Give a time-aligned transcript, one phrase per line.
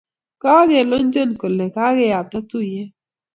[0.41, 2.91] Kagelenjon kole kageapta tuiyet